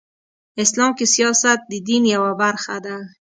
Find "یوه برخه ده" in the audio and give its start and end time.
2.15-2.95